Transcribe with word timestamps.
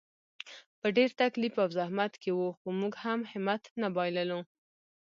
په 0.79 0.87
ډېر 0.97 1.09
تکلیف 1.21 1.53
او 1.63 1.67
زحمت 1.77 2.13
کې 2.21 2.31
وو، 2.33 2.47
خو 2.57 2.67
موږ 2.79 2.93
هم 3.03 3.19
همت 3.31 3.63
نه 3.81 3.87
بایللو. 3.95 4.39